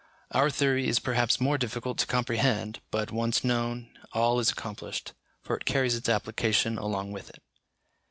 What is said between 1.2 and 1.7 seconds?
more